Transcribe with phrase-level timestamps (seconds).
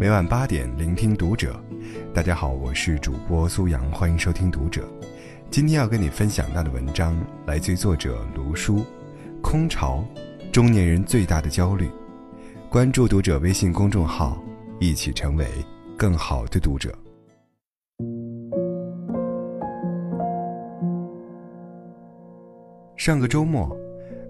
[0.00, 1.62] 每晚八点聆听读者。
[2.14, 4.88] 大家好，我是主播苏阳，欢迎收听读者。
[5.50, 7.14] 今天要跟你分享到的文章
[7.46, 8.82] 来自于作者卢书，
[9.42, 10.02] 空巢，
[10.50, 11.86] 中年人最大的焦虑。
[12.70, 14.42] 关注读者微信公众号，
[14.78, 15.46] 一起成为
[15.98, 16.90] 更好的读者。
[22.96, 23.68] 上个周末，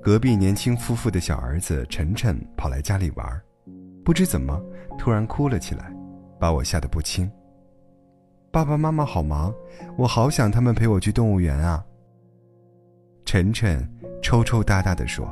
[0.00, 3.42] 隔壁年轻夫妇的小儿子晨晨跑来家里玩儿，
[4.08, 4.58] 不知怎么
[4.96, 5.94] 突然哭了起来，
[6.40, 7.30] 把我吓得不轻。
[8.50, 9.52] 爸爸妈妈好忙，
[9.98, 11.84] 我好想他们陪我去动物园啊。
[13.26, 13.86] 晨晨
[14.22, 15.30] 抽抽搭搭地说。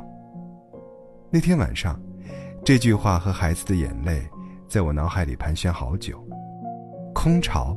[1.31, 1.99] 那天晚上，
[2.63, 4.21] 这句话和孩子的眼泪
[4.67, 6.23] 在我脑海里盘旋好久。
[7.15, 7.75] 空巢，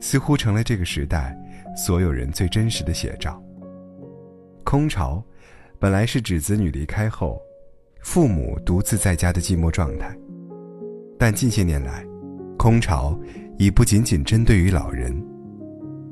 [0.00, 1.36] 似乎成了这个时代
[1.76, 3.42] 所有人最真实的写照。
[4.62, 5.20] 空巢，
[5.80, 7.42] 本来是指子女离开后，
[8.02, 10.16] 父母独自在家的寂寞状态。
[11.18, 12.04] 但近些年来，
[12.58, 13.18] 空巢
[13.58, 15.14] 已不仅仅针对于老人，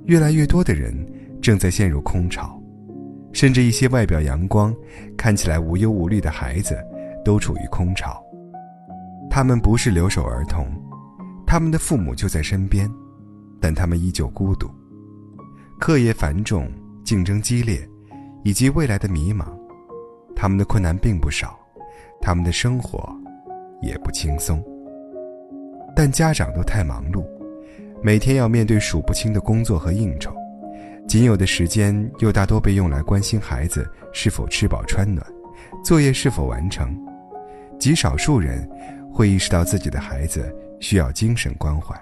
[0.04, 0.94] 越来越多的人
[1.40, 2.60] 正在陷入空巢，
[3.32, 4.74] 甚至一些外表阳光、
[5.16, 6.78] 看起来无忧无虑的孩子，
[7.24, 8.22] 都处于空巢。
[9.30, 10.66] 他们不是留守儿童，
[11.46, 12.90] 他们的父母就在身边，
[13.60, 14.70] 但他们依旧孤独，
[15.78, 16.70] 课业繁重，
[17.04, 17.86] 竞争激烈。
[18.44, 19.46] 以及未来的迷茫，
[20.34, 21.58] 他们的困难并不少，
[22.20, 23.08] 他们的生活
[23.80, 24.62] 也不轻松。
[25.94, 27.24] 但家长都太忙碌，
[28.02, 30.32] 每天要面对数不清的工作和应酬，
[31.08, 35.26] 仅有的时间又大多被用来关心孩子是否吃饱穿暖，
[35.84, 36.96] 作业是否完成。
[37.78, 38.68] 极少数人
[39.12, 41.94] 会意识到自己的孩子需要精神关怀。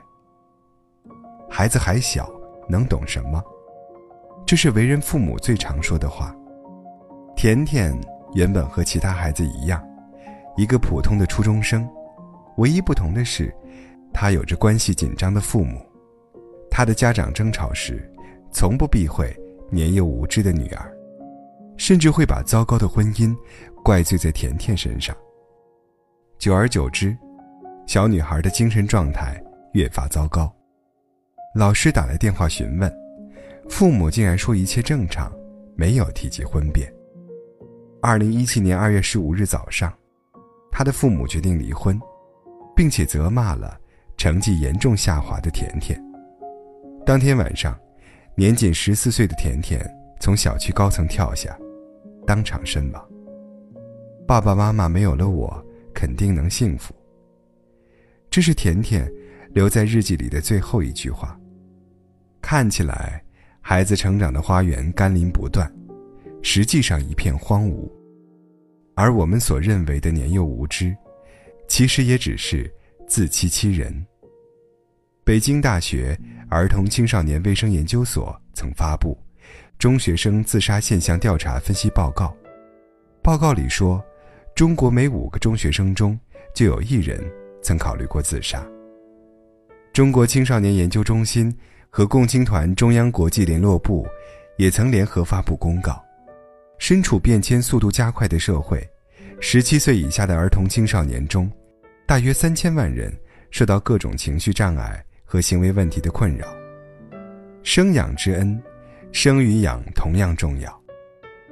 [1.48, 2.28] 孩子还小，
[2.68, 3.42] 能懂什么？
[4.44, 6.34] 这是为人父母最常说的话。
[7.34, 7.98] 甜甜
[8.34, 9.82] 原本和其他孩子一样，
[10.56, 11.88] 一个普通的初中生，
[12.56, 13.54] 唯一不同的是，
[14.12, 15.80] 他有着关系紧张的父母。
[16.70, 18.10] 他的家长争吵时，
[18.50, 19.34] 从不避讳
[19.70, 20.90] 年幼无知的女儿，
[21.76, 23.36] 甚至会把糟糕的婚姻
[23.84, 25.14] 怪罪在甜甜身上。
[26.38, 27.16] 久而久之，
[27.86, 29.42] 小女孩的精神状态
[29.72, 30.50] 越发糟糕。
[31.54, 32.92] 老师打来电话询问。
[33.68, 35.32] 父母竟然说一切正常，
[35.74, 36.92] 没有提及婚变。
[38.00, 39.92] 二零一七年二月十五日早上，
[40.78, 41.98] 他的父母决定离婚，
[42.74, 43.80] 并且责骂了
[44.18, 45.98] 成绩严重下滑的甜甜。
[47.06, 47.74] 当天晚上，
[48.34, 49.80] 年仅十四岁的甜甜
[50.20, 51.58] 从小区高层跳下，
[52.26, 53.02] 当场身亡。
[54.26, 55.64] 爸爸妈妈没有了我，
[55.94, 56.94] 肯定能幸福。
[58.28, 59.10] 这是甜甜
[59.52, 61.40] 留在日记里的最后一句话。
[62.42, 63.22] 看起来。
[63.62, 65.68] 孩子成长的花园甘霖不断，
[66.40, 67.90] 实际上一片荒芜。
[68.96, 70.96] 而我们所认为的年幼无知，
[71.68, 72.68] 其实也只是
[73.06, 74.04] 自欺欺人。
[75.22, 76.18] 北京大学
[76.48, 79.16] 儿童青少年卫生研究所曾发布
[79.78, 82.24] 《中学生自杀现象调查分析报告》，
[83.22, 84.04] 报告里说，
[84.54, 86.18] 中国每五个中学生中
[86.54, 87.22] 就有一人
[87.62, 88.66] 曾考虑过自杀。
[89.92, 91.56] 中国青少年研究中心。
[91.88, 94.06] 和共青团中央国际联络部
[94.58, 96.04] 也曾联合发布公告：
[96.78, 98.86] 身处变迁速度加快的社会，
[99.40, 101.50] 十七岁以下的儿童青少年中，
[102.06, 103.12] 大约三千万人
[103.50, 106.46] 受到各种情绪障碍和行为问题的困扰。
[107.62, 108.62] 生养之恩，
[109.12, 110.82] 生与养同样重要。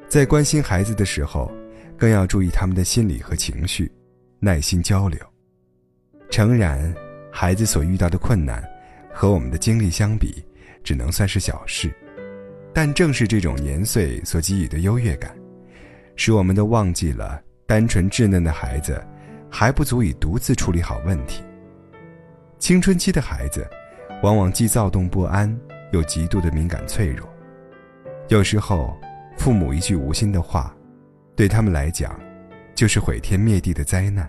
[0.09, 1.51] 在关心孩子的时候，
[1.97, 3.91] 更要注意他们的心理和情绪，
[4.39, 5.19] 耐心交流。
[6.31, 6.95] 诚然，
[7.33, 8.63] 孩子所遇到的困难。
[9.17, 10.45] 和我们的经历相比，
[10.83, 11.95] 只能算是小事，
[12.75, 15.35] 但正是这种年岁所给予的优越感，
[16.17, 19.01] 使我们都忘记了单纯稚嫩的孩子
[19.49, 21.43] 还不足以独自处理好问题。
[22.59, 23.65] 青春期的孩子，
[24.23, 25.57] 往往既躁动不安，
[25.93, 27.29] 又极度的敏感脆弱。
[28.29, 28.99] 有时候，
[29.37, 30.75] 父母一句无心的话，
[31.37, 32.19] 对他们来讲，
[32.75, 34.29] 就是毁天灭地的灾难。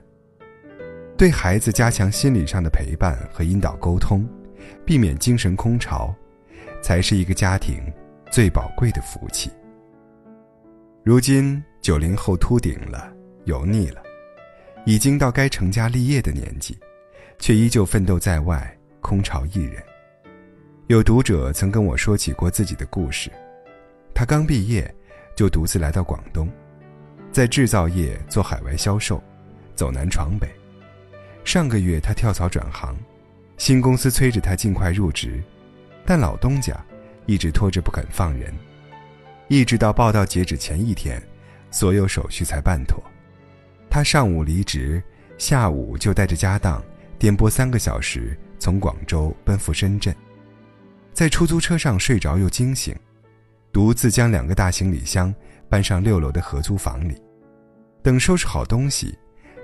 [1.18, 4.26] 对孩子加强心理上的陪伴和引导沟通。
[4.84, 6.14] 避免精神空巢，
[6.82, 7.82] 才是一个家庭
[8.36, 9.50] 最宝贵的福气。
[11.06, 13.10] 如今九零后秃顶了，
[13.46, 14.04] 油腻了，
[14.86, 16.78] 已经到该成家立业的年纪，
[17.40, 19.82] 却依旧奋斗在外，空巢一人。
[20.88, 23.32] 有读者曾跟我说起过自己的故事，
[24.14, 24.94] 他刚毕业，
[25.34, 26.52] 就独自来到广东，
[27.32, 29.24] 在制造业做海外销售，
[29.76, 30.46] 走南闯北。
[31.46, 32.98] 上个月他跳槽转行。
[33.56, 35.42] 新公司催着他尽快入职，
[36.06, 36.76] 但老东家
[37.26, 38.54] 一直拖着不肯放人，
[39.48, 41.22] 一直到报到截止前一天，
[41.72, 43.04] 所有手续才办妥。
[43.90, 45.02] 他上午离职，
[45.38, 46.84] 下午就带着家当
[47.18, 50.14] 颠簸三个小时从广州奔赴深圳，
[51.14, 52.96] 在出租车上睡着又惊醒，
[53.72, 55.34] 独自将两个大行李箱
[55.70, 57.16] 搬上六楼的合租房里。
[58.04, 59.18] 等收拾好东西，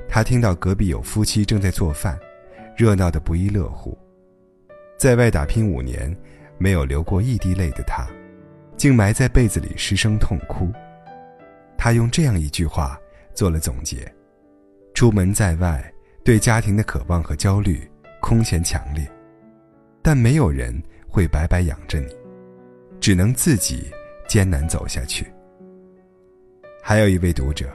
[0.10, 2.18] 他听到隔壁有夫妻正在做饭，
[2.76, 3.98] 热闹得不亦乐乎。
[4.98, 6.16] 在外打拼五年，
[6.62, 8.08] 没有流过一滴泪的他，
[8.78, 10.72] 竟埋在被子里失声痛哭。
[11.76, 13.00] 他用这样一句话
[13.34, 14.08] 做了总结：
[14.94, 15.84] 出门在外，
[16.24, 17.90] 对家庭的渴望和焦虑
[18.22, 19.10] 空前强烈，
[20.04, 20.72] 但没有人
[21.10, 22.16] 会白白养着你，
[23.00, 23.90] 只能自己
[24.28, 25.26] 艰难走下去。
[26.84, 27.68] 还有一位读者，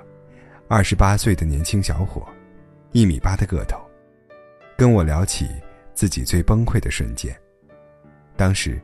[0.68, 2.24] 二十八岁的年轻小伙，
[2.92, 3.80] 一米八的个头，
[4.76, 5.48] 跟我聊起
[5.92, 7.36] 自己最崩溃的瞬间。
[8.36, 8.80] 当时，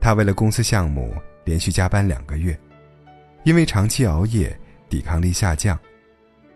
[0.00, 1.14] 他为了公司项目
[1.44, 2.58] 连续加班两个月。
[3.44, 4.58] 因为长期熬夜，
[4.88, 5.78] 抵抗力下降，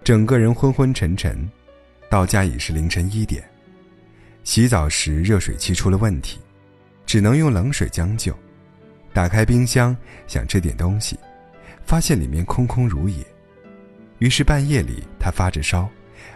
[0.02, 1.48] 整个人昏昏沉沉，
[2.10, 3.42] 到家已是凌晨一点。
[4.44, 6.40] 洗澡时热水器出了问题，
[7.06, 8.36] 只能用冷水将就。
[9.14, 9.96] 打开冰箱
[10.26, 11.18] 想吃点东西，
[11.84, 13.24] 发现里面空空如也。
[14.18, 15.88] 于是半夜里他发着烧，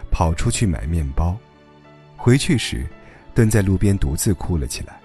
[0.09, 1.37] 跑出去买面包，
[2.15, 2.85] 回去时，
[3.35, 4.99] 蹲在路边独自哭了起来。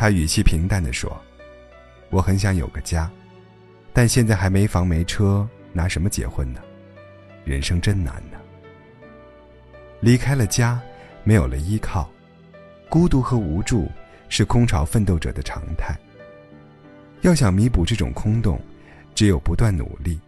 [0.00, 1.14] 他语气平淡地说
[2.08, 3.10] ：“我很想有个家。”
[3.92, 6.60] 但现在还没房没车，拿什么结婚呢？
[7.44, 8.38] 人生真难呢。
[10.00, 10.80] 离开了家，
[11.22, 12.10] 没有了依靠，
[12.88, 13.90] 孤独和无助
[14.30, 15.94] 是空巢奋斗者的常态。
[17.20, 18.58] 要想弥补这种空洞，
[19.14, 20.18] 只有不断努力，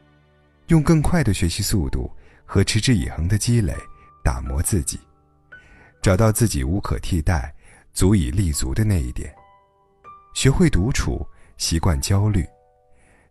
[0.66, 2.12] 用更快的学习速度
[2.44, 3.74] 和持之以恒的积累
[4.22, 5.00] 打磨自己，
[6.02, 7.54] 找到自己无可替代、
[7.94, 9.34] 足以立足的那一点，
[10.34, 11.26] 学会独处，
[11.56, 12.44] 习惯焦虑。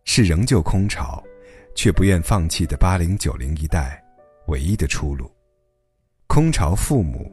[0.04, 1.22] 是仍旧空巢，
[1.76, 4.02] 却不愿放弃的八零九零一代
[4.48, 5.30] 唯一的出路。
[6.26, 7.30] 空巢父母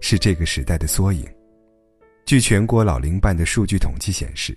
[0.00, 1.26] 是这个时代的缩影。
[2.24, 4.56] 据全国老龄办的数据统计显示，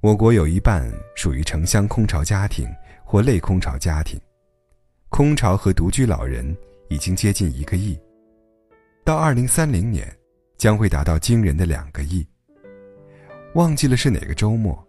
[0.00, 2.68] 我国有一半属于城乡空巢家庭
[3.04, 4.16] 或类空巢家庭，
[5.08, 6.56] 空巢和独居老人
[6.88, 7.98] 已经接近一个亿，
[9.04, 10.06] 到二零三零年
[10.56, 12.24] 将会达到惊人的两个亿。
[13.54, 14.86] 忘记了是哪个周末。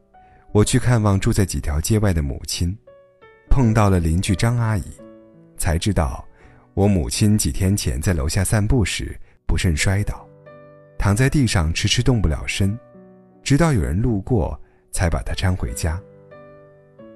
[0.52, 2.78] 我去看望住在几条街外的母亲，
[3.50, 4.84] 碰到了邻居张阿姨，
[5.58, 6.26] 才知道，
[6.74, 9.18] 我母亲几天前在楼下散步时
[9.48, 10.28] 不慎摔倒，
[10.98, 12.78] 躺在地上迟迟动不了身，
[13.42, 14.60] 直到有人路过
[14.92, 15.98] 才把她搀回家。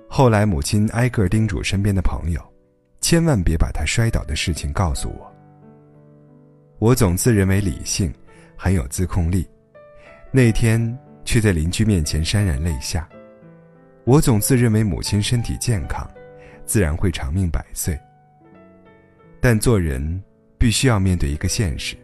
[0.07, 2.41] 后来母亲挨个叮嘱身边的朋友，
[3.01, 5.29] 千万别把她摔倒的事情告诉我。
[6.79, 8.13] 我总自认为理性，
[8.55, 9.45] 很有自控力，
[10.31, 13.09] 那天却在邻居面前潸然泪下。
[14.05, 16.09] 我总自认为母亲身体健康，
[16.63, 17.99] 自然会长命百岁。
[19.41, 20.23] 但做人
[20.57, 21.97] 必须要面对一个现实：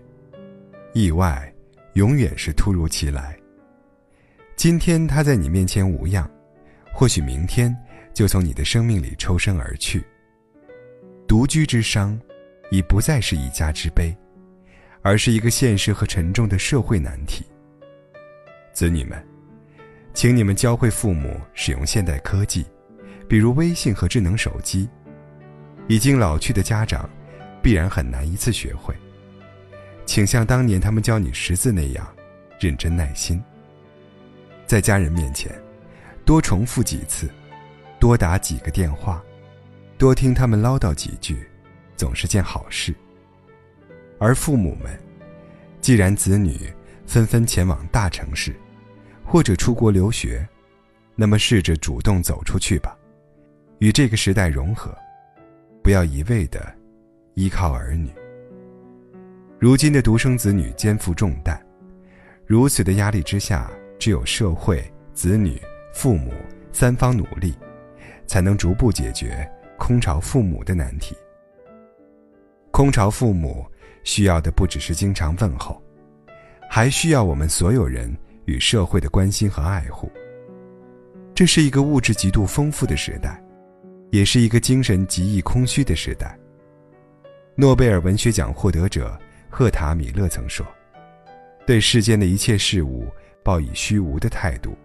[0.94, 1.52] 意外
[1.94, 3.38] 永远是突如其来。
[4.56, 6.30] 今天他在你面前无恙，
[6.92, 7.76] 或许明天
[8.14, 10.04] 就从你的生命里抽身而去。
[11.28, 12.20] 独居之伤，
[12.72, 14.16] 已不再是一家之悲，
[15.02, 17.46] 而是一个现实和沉重的社会难题。
[18.74, 19.22] 子女们。
[20.14, 22.66] 请你们教会父母使用现代科技，
[23.30, 24.90] 比如微信和智能手机。
[25.88, 27.10] 已经老去的家长，
[27.62, 28.94] 必然很难一次学会。
[30.06, 32.08] 请像当年他们教你识字那样，
[32.60, 33.42] 认真耐心。
[34.66, 35.51] 在家人面前，
[36.25, 37.30] 多重复几次，
[38.00, 39.24] 多打几个电话，
[39.98, 41.48] 多听他们唠叨几句，
[41.96, 42.94] 总是件好事。
[44.20, 44.98] 而父母们，
[45.80, 46.72] 既然子女
[47.06, 48.56] 纷纷前往大城市，
[49.32, 50.46] 或者出国留学，
[51.16, 52.98] 那么试着主动走出去吧，
[53.80, 54.94] 与这个时代融合，
[55.82, 56.62] 不要一味的
[57.36, 58.12] 依靠儿女。
[59.58, 61.58] 如今的独生子女肩负重担，
[62.46, 64.84] 如此的压力之下，只有社会、
[65.14, 65.58] 子女、
[65.94, 66.34] 父母
[66.74, 67.54] 三方努力，
[68.28, 71.16] 才能逐步解决空巢父母的难题。
[72.70, 73.66] 空巢父母
[74.04, 75.82] 需要的不只是经常问候，
[76.70, 78.14] 还需要我们所有人。
[78.45, 80.12] 与社会的关心和爱护。
[81.33, 83.41] 这是一个物质极度丰富的时代，
[84.12, 86.38] 也是一个精神极易空虚的时代。
[87.55, 89.19] 诺贝尔文学奖获得者
[89.50, 90.65] 赫塔·米勒曾说
[91.65, 93.07] ：“对世间的一切事物
[93.43, 94.77] 抱以虚无的态度，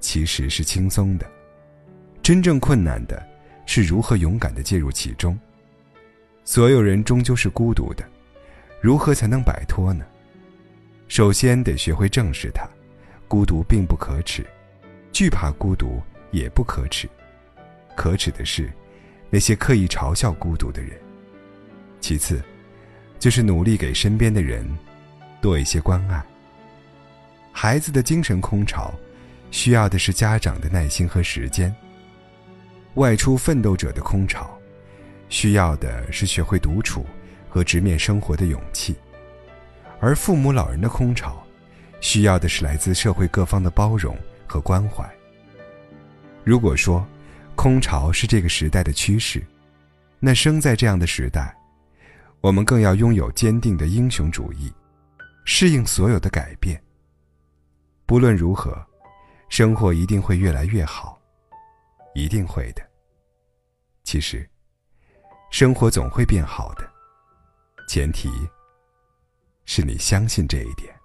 [0.00, 1.26] 其实是轻松的。
[2.22, 3.20] 真正困难的，
[3.66, 5.38] 是如何勇敢地介入其中。
[6.44, 8.04] 所有人终究是孤独的，
[8.80, 10.04] 如何才能摆脱呢？
[11.08, 12.68] 首先得学会正视它。”
[13.28, 14.46] 孤独并不可耻，
[15.12, 17.08] 惧怕孤独也不可耻，
[17.96, 18.72] 可耻的是
[19.30, 20.98] 那些刻意嘲笑孤独的人。
[22.00, 22.40] 其次，
[23.18, 24.64] 就是努力给身边的人
[25.40, 26.24] 多一些关爱。
[27.52, 28.94] 孩子的精神空巢，
[29.50, 31.74] 需要的是家长的耐心和时间。
[32.94, 34.56] 外出奋斗者的空巢，
[35.28, 37.04] 需要的是学会独处
[37.48, 38.94] 和直面生活的勇气。
[40.00, 41.45] 而父母老人的空巢，
[42.00, 45.08] 需要的是来自社会各方的包容和关怀。
[46.44, 47.06] 如果说，
[47.54, 49.44] 空巢是这个时代的趋势，
[50.20, 51.56] 那生在这样的时代，
[52.40, 54.72] 我们更要拥有坚定的英雄主义，
[55.44, 56.80] 适应所有的改变。
[58.04, 58.76] 不论如何，
[59.48, 61.18] 生活一定会越来越好，
[62.14, 62.82] 一定会的。
[64.04, 64.48] 其实，
[65.50, 66.88] 生活总会变好的，
[67.88, 68.30] 前提
[69.64, 70.95] 是你相信这一点。